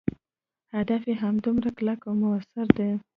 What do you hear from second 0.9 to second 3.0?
یې همدومره کلک او موثر دی.